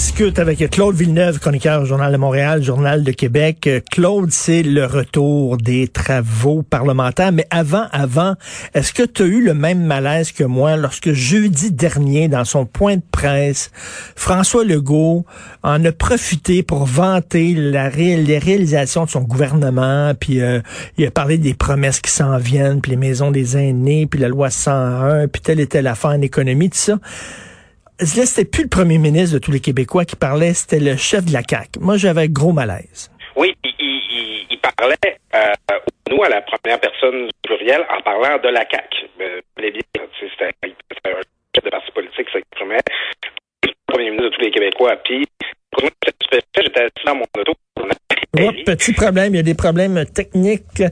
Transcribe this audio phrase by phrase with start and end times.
[0.00, 3.68] discute avec Claude Villeneuve, chroniqueur au Journal de Montréal, Journal de Québec.
[3.90, 7.32] Claude, c'est le retour des travaux parlementaires.
[7.32, 8.34] Mais avant, avant,
[8.72, 12.64] est-ce que tu as eu le même malaise que moi lorsque jeudi dernier, dans son
[12.64, 13.70] point de presse,
[14.16, 15.26] François Legault
[15.62, 20.60] en a profité pour vanter la les réalisations de son gouvernement, puis euh,
[20.96, 24.28] il a parlé des promesses qui s'en viennent, puis les maisons des aînés, puis la
[24.28, 26.96] loi 101, puis telle et telle affaire en économie, tout ça
[28.00, 31.32] c'était plus le premier ministre de tous les Québécois qui parlait, c'était le chef de
[31.32, 31.80] la CAQ.
[31.80, 33.10] Moi, j'avais gros malaise.
[33.36, 34.96] Oui, il, parlait,
[35.34, 35.52] euh,
[36.10, 39.08] nous, à la première personne plurielle, en parlant de la CAQ.
[39.20, 41.20] Euh, c'était un
[41.54, 42.80] chef de parti politique qui s'exprimait,
[43.86, 44.96] premier ministre de tous les Québécois.
[45.04, 45.26] Puis,
[46.32, 47.54] j'étais assis dans mon auto,
[48.64, 50.82] petit problème, il y a des problèmes techniques.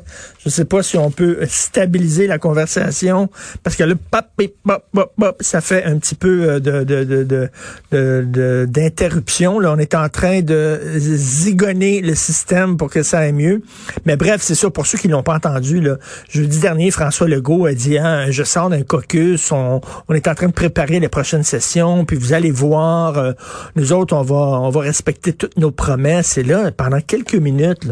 [0.45, 3.29] Je sais pas si on peut stabiliser la conversation
[3.63, 4.27] parce que le pop,
[4.65, 7.49] pop, pop, pop, ça fait un petit peu euh, de,
[7.93, 9.59] de, d'interruption.
[9.59, 13.63] Là, on est en train de zigonner le système pour que ça aille mieux.
[14.05, 15.81] Mais bref, c'est sûr pour ceux qui l'ont pas entendu.
[15.81, 15.97] Là,
[16.31, 20.35] jeudi dernier, François Legault a dit hein, je sors d'un caucus, on, on est en
[20.35, 23.33] train de préparer les prochaines sessions, puis vous allez voir, euh,
[23.77, 26.39] nous autres, on va on va respecter toutes nos promesses.
[26.39, 27.86] Et là, pendant quelques minutes,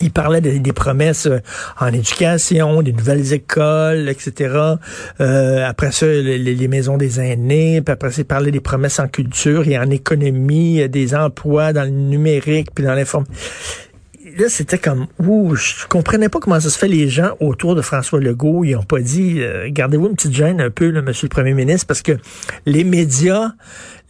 [0.00, 1.40] il parlait des, promesses euh,
[1.80, 4.76] en éducation, des nouvelles écoles, etc.
[5.20, 7.80] Euh, après ça, les, maisons des aînés.
[7.82, 11.72] Puis après ça, il parlait des promesses en culture et en économie, euh, des emplois
[11.72, 13.34] dans le numérique, puis dans l'informatique
[14.38, 17.82] là, c'était comme, ouh, je comprenais pas comment ça se fait les gens autour de
[17.82, 18.64] François Legault.
[18.64, 21.54] Ils ont pas dit, euh, gardez-vous une petite gêne un peu, là, monsieur le premier
[21.54, 22.12] ministre, parce que
[22.64, 23.52] les médias,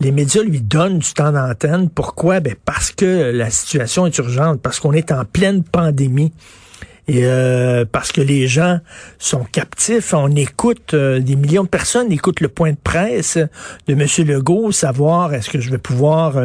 [0.01, 1.89] les médias lui donnent du temps d'antenne.
[1.89, 2.41] Pourquoi?
[2.41, 6.33] Ben, parce que la situation est urgente, parce qu'on est en pleine pandémie.
[7.11, 8.81] Et euh, parce que les gens
[9.19, 13.39] sont captifs, on écoute, euh, des millions de personnes écoutent le point de presse
[13.87, 14.07] de M.
[14.27, 16.37] Legault, savoir est-ce que je vais pouvoir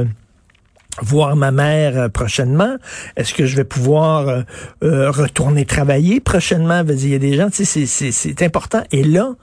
[1.02, 2.78] voir ma mère euh, prochainement?
[3.16, 4.42] Est-ce que je vais pouvoir euh,
[4.84, 6.84] euh, retourner travailler prochainement?
[6.88, 8.84] Il y a des gens, tu sais, c'est important.
[8.92, 9.34] Et là,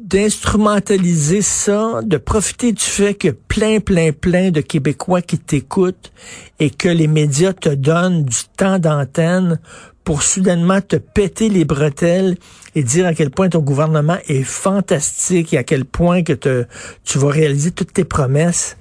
[0.00, 6.12] d'instrumentaliser ça, de profiter du fait que plein, plein, plein de Québécois qui t'écoutent
[6.60, 9.58] et que les médias te donnent du temps d'antenne
[10.04, 12.36] pour soudainement te péter les bretelles
[12.76, 16.64] et dire à quel point ton gouvernement est fantastique et à quel point que
[17.04, 18.76] tu vas réaliser toutes tes promesses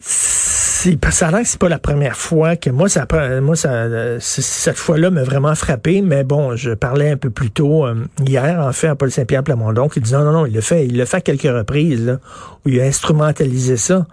[0.00, 3.06] ça a c'est pas la première fois que moi ça
[3.42, 7.86] moi ça cette fois-là m'a vraiment frappé mais bon je parlais un peu plus tôt
[7.86, 7.94] euh,
[8.26, 10.86] hier en fait à Paul Saint-Pierre Plamondon qui disait non non non il le fait
[10.86, 12.16] il le fait à quelques reprises là,
[12.64, 14.06] où il a instrumentalisé ça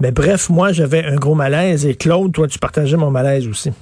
[0.00, 3.72] mais bref moi j'avais un gros malaise et Claude toi tu partageais mon malaise aussi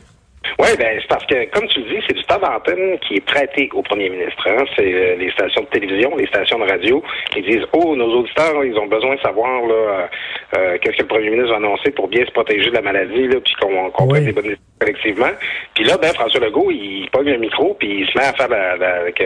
[0.58, 3.24] oui, ben c'est parce que, comme tu le dis, c'est du temps d'antenne qui est
[3.24, 4.46] prêté au premier ministre.
[4.48, 4.64] Hein.
[4.76, 7.02] C'est euh, les stations de télévision, les stations de radio
[7.32, 10.08] qui disent Oh, nos auditeurs, ils ont besoin de savoir là,
[10.56, 13.28] euh, qu'est-ce que le premier ministre va annoncer pour bien se protéger de la maladie,
[13.28, 15.30] là, puis qu'on qu prenne des bonnes décisions collectivement.
[15.74, 18.48] Puis là, ben, François Legault, il pogne un micro, puis il se met à faire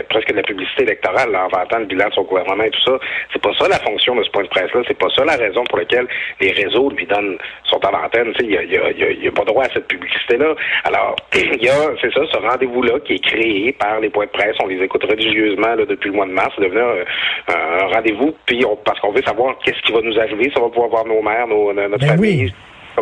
[0.09, 2.83] presque de la publicité électorale là, en vantant le bilan de son gouvernement et tout
[2.85, 2.99] ça.
[3.33, 4.83] C'est pas ça la fonction de ce point de presse-là.
[4.87, 6.07] C'est pas ça la raison pour laquelle
[6.41, 8.33] les réseaux lui donnent son temps d'antenne.
[8.41, 10.55] Il n'y a, y a, y a, pas droit à cette publicité-là.
[10.85, 14.31] Alors, il y a, c'est ça, ce rendez-vous-là qui est créé par les points de
[14.31, 14.57] presse.
[14.63, 16.53] On les écoute religieusement là, depuis le mois de mars.
[16.57, 20.51] C'est devenu un, rendez-vous, puis parce qu'on veut savoir qu'est-ce qui va nous arriver.
[20.55, 22.53] Ça va pouvoir voir nos mères, nos, notre ben famille.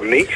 [0.00, 0.26] Oui.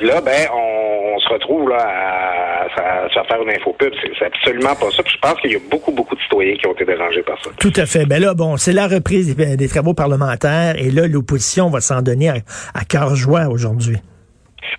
[0.00, 3.90] Là, ben, on, se retrouve là à, à, faire une infopub.
[4.18, 5.02] C'est absolument pas ça.
[5.02, 7.42] Puis je pense qu'il y a beaucoup, beaucoup de citoyens qui ont été dérangés par
[7.42, 7.50] ça.
[7.58, 8.04] Tout à fait.
[8.04, 12.28] Ben là, bon, c'est la reprise des, travaux parlementaires et là, l'opposition va s'en donner
[12.28, 12.36] à,
[12.74, 13.96] à cœur joie aujourd'hui.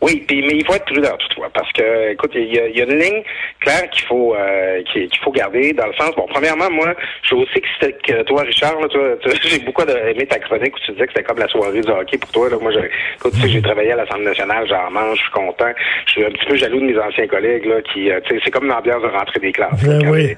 [0.02, 2.82] Oui, puis mais il faut être prudent toutefois, parce que écoute, il y a, y
[2.82, 3.24] a, une ligne
[3.60, 6.16] claire qu'il faut euh, qu'il faut garder dans le sens.
[6.16, 6.94] Bon, premièrement, moi,
[7.24, 9.02] je suis aussi que, que toi, Richard, là, toi,
[9.44, 12.18] j'ai beaucoup aimé ta chronique où tu disais que c'était comme la soirée du hockey
[12.18, 12.50] pour toi.
[12.50, 12.58] Là.
[12.62, 15.72] Moi, écoute, tu sais, j'ai travaillé à l'Assemblée nationale, j'en mange, je suis content.
[16.06, 18.42] Je suis un petit peu jaloux de mes anciens collègues là, qui, euh, tu sais,
[18.46, 19.84] c'est comme l'ambiance de rentrée des classes.
[19.84, 20.36] Ben oui.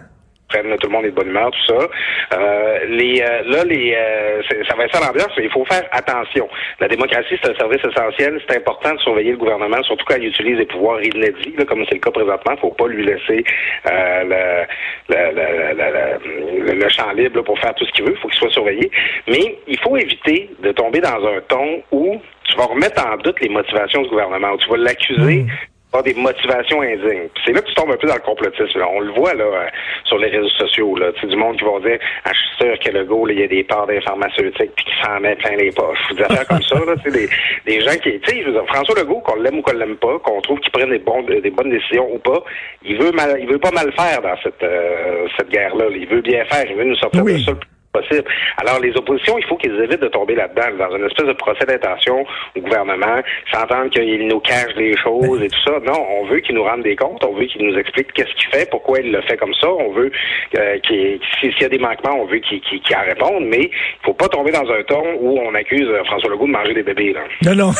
[0.50, 1.88] Tout le monde est de bonne humeur, tout ça.
[2.34, 5.84] Euh, les, euh, là, les, euh, ça va être ça l'ambiance, mais il faut faire
[5.92, 6.50] attention.
[6.80, 8.42] La démocratie, c'est un service essentiel.
[8.48, 11.86] C'est important de surveiller le gouvernement, surtout quand il utilise des pouvoirs inédits, là, comme
[11.86, 12.54] c'est le cas présentement.
[12.54, 13.44] Il faut pas lui laisser
[13.86, 14.66] le,
[15.10, 18.13] le, le, champ libre pour faire tout ce qu'il veut.
[18.13, 18.90] Il faut qu'il soit surveillé.
[19.28, 23.40] Mais il faut éviter de tomber dans un ton où tu vas remettre en doute
[23.42, 25.45] les motivations du gouvernement, où tu vas l'accuser
[25.91, 27.30] pas des motivations indignes.
[27.45, 28.81] C'est là que tu tombes un peu dans le complotisme.
[28.81, 29.68] On le voit là euh,
[30.06, 30.95] sur les réseaux sociaux.
[30.95, 31.12] Là.
[31.13, 33.39] Tu sais, du monde qui va dire ah, je suis sûr que le go, il
[33.39, 36.13] y a des parts des pharmaceutiques puis qui s'en met plein les poches.
[36.15, 37.30] Des affaires comme ça, là, tu sais, des,
[37.65, 38.19] des gens qui.
[38.19, 41.00] Tu sais, François Legault, qu'on l'aime ou qu'on l'aime pas, qu'on trouve qu'il prenne des,
[41.00, 42.44] bons, des bonnes décisions ou pas,
[42.83, 45.85] il veut mal il veut pas mal faire dans cette euh, cette guerre-là.
[45.92, 47.53] Il veut bien faire, il veut nous sortir de ça
[47.91, 48.25] possible.
[48.57, 51.65] Alors, les oppositions, il faut qu'ils évitent de tomber là-dedans, dans une espèce de procès
[51.65, 52.25] d'intention
[52.56, 53.21] au gouvernement,
[53.51, 55.80] s'entendre qu'ils nous cachent des choses et tout ça.
[55.86, 58.50] Non, on veut qu'ils nous rendent des comptes, on veut qu'ils nous expliquent qu'est-ce qu'il
[58.51, 60.12] fait, pourquoi il le fait comme ça, on veut
[60.57, 64.13] euh, s'il y a des manquements, on veut qu'il qu en réponde, mais il faut
[64.13, 67.13] pas tomber dans un ton où on accuse euh, François Legault de manger des bébés.
[67.13, 67.21] Là.
[67.44, 67.71] Non, non,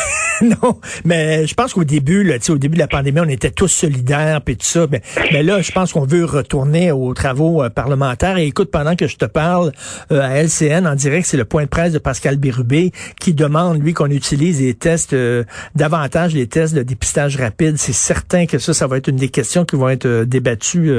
[0.62, 3.68] non, mais je pense qu'au début, là, au début de la pandémie, on était tous
[3.68, 5.00] solidaires et tout ça, mais,
[5.32, 8.38] mais là, je pense qu'on veut retourner aux travaux euh, parlementaires.
[8.38, 9.72] Et écoute, pendant que je te parle,
[10.12, 13.82] euh, à LCN en direct, c'est le point de presse de Pascal Bérubé qui demande,
[13.82, 17.76] lui, qu'on utilise les tests, euh, davantage les tests de dépistage rapide.
[17.78, 20.90] C'est certain que ça, ça va être une des questions qui vont être euh, débattues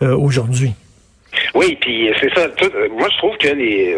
[0.00, 0.74] aujourd'hui.
[1.54, 2.46] Oui, puis c'est ça.
[2.90, 3.96] moi, je trouve que les,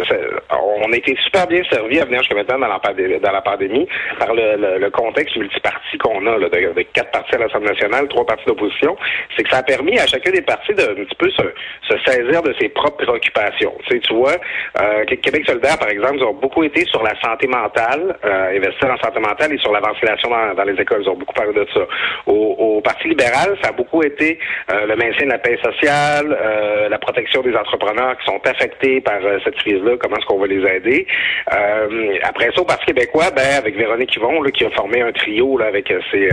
[0.50, 3.87] on a été super bien servi à venir jusqu'à maintenant dans la, dans la pandémie
[4.19, 8.26] par le, le, contexte multiparti qu'on a, là, de, quatre partis à l'Assemblée nationale, trois
[8.26, 8.96] partis d'opposition.
[9.37, 11.43] C'est que ça a permis à chacun des partis de un petit peu se,
[11.88, 13.75] se saisir de ses propres préoccupations.
[13.87, 14.37] Tu, sais, tu vois,
[14.81, 18.90] euh, Québec solidaire, par exemple, ils ont beaucoup été sur la santé mentale, euh, investir
[18.90, 21.02] en santé mentale et sur la ventilation dans, dans, les écoles.
[21.02, 21.81] Ils ont beaucoup parlé de ça.
[22.26, 24.38] Au, au Parti libéral, ça a beaucoup été
[24.73, 29.01] euh, le maintien de la paix sociale, euh, la protection des entrepreneurs qui sont affectés
[29.01, 31.07] par euh, cette crise-là, comment est-ce qu'on va les aider?
[31.55, 35.13] Euh, après ça, au Parti québécois, ben, avec Véronique Yvon, là, qui a formé un
[35.13, 36.29] trio là, avec euh, ses,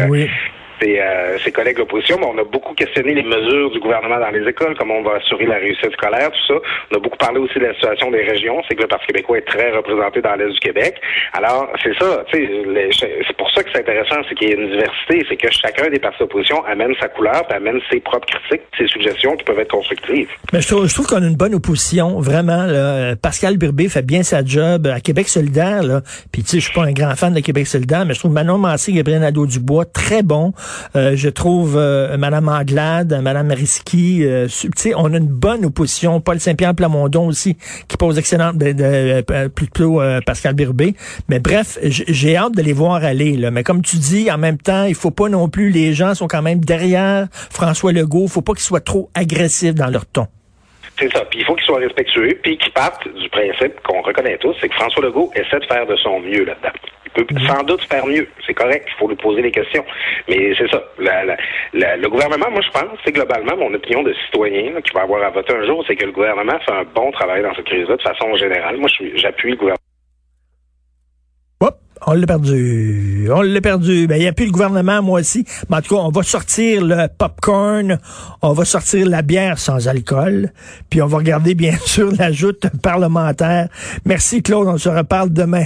[0.82, 4.30] ses, euh, ses collègues d'opposition, mais on a beaucoup questionné les mesures du gouvernement dans
[4.30, 6.60] les écoles, comment on va assurer la réussite scolaire, tout ça.
[6.92, 8.62] On a beaucoup parlé aussi de la situation des régions.
[8.68, 10.96] C'est que le Parti québécois est très représenté dans l'Est du Québec.
[11.34, 15.26] Alors, c'est ça, c'est pour ça que c'est intéressant, c'est qu'il y a une diversité,
[15.30, 18.88] c'est que chacun des partis d'opposition amène sa couleur, puis amène ses propres critiques, ses
[18.88, 20.30] suggestions qui peuvent être constructives.
[20.54, 22.66] Mais je trouve, qu'on a une bonne opposition, vraiment.
[22.66, 23.16] Là.
[23.16, 26.02] Pascal Birbé fait bien sa job à Québec solidaire, là.
[26.32, 28.32] Puis tu sais, je suis pas un grand fan de Québec solidaire, mais je trouve
[28.32, 30.54] Manon Massé, Gabriel Nadeau-Dubois très bon.
[30.96, 34.48] Euh, je trouve euh, Madame Anglade, Madame Risky, euh,
[34.96, 36.22] on a une bonne opposition.
[36.22, 37.58] Paul Saint-Pierre Plamondon aussi,
[37.88, 40.96] qui pose excellente, de, plutôt Pascal Birbé.
[41.30, 43.38] Mais bref, j'ai hâte de les voir aller.
[43.38, 43.52] Là.
[43.52, 46.28] Mais comme tu dis, en même temps, il faut pas non plus, les gens sont
[46.28, 48.26] quand même derrière François Legault.
[48.26, 50.28] Il faut pas qu'ils soient trop agressifs dans leur ton.
[50.98, 51.26] C'est ça.
[51.26, 54.70] Puis il faut qu'ils soient respectueux, puis qu'ils partent du principe qu'on reconnaît tous, c'est
[54.70, 56.72] que François Legault essaie de faire de son mieux là-dedans
[57.16, 58.28] peut sans doute faire mieux.
[58.46, 59.86] C'est correct, il faut lui poser des questions.
[60.28, 60.84] Mais c'est ça.
[60.98, 65.30] le gouvernement, moi, je pense, c'est globalement mon opinion de citoyen qui va avoir à
[65.30, 68.02] voter un jour, c'est que le gouvernement fait un bon travail dans cette crise-là de
[68.02, 68.78] façon générale.
[68.78, 69.80] Moi, j'appuie le gouvernement.
[71.62, 73.30] Hop, on l'a perdu.
[73.34, 74.08] On l'a perdu.
[74.08, 75.46] Ben, il n'y a plus le gouvernement, moi aussi.
[75.70, 77.98] Mais en tout cas, on va sortir le popcorn,
[78.42, 80.52] on va sortir la bière sans alcool,
[80.90, 83.70] puis on va regarder, bien sûr, la joute parlementaire.
[84.06, 84.68] Merci, Claude.
[84.68, 85.66] On se reparle demain.